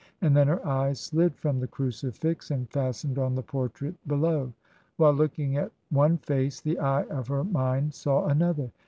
[0.21, 4.51] And then her eyes slid from the crucifix and fastened on the portrait below.
[4.97, 8.71] While looking at one face the eye of her mind saw another.